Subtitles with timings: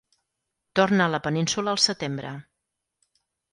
[0.79, 2.35] Torna a la península al setembre.